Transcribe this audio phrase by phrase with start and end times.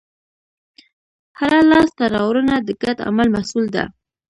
[1.39, 3.83] هره لاستهراوړنه د ګډ عمل محصول ده.